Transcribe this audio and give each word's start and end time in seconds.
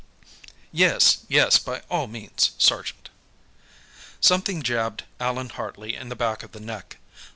"Yes, 0.71 1.19
yes; 1.27 1.59
by 1.59 1.83
all 1.87 2.07
means, 2.07 2.53
sergeant." 2.57 3.11
Something 4.19 4.63
jabbed 4.63 5.03
Allan 5.19 5.49
Hartley 5.49 5.95
in 5.95 6.09
the 6.09 6.15
back 6.15 6.41
of 6.41 6.53
the 6.53 6.59
neck. 6.59 6.97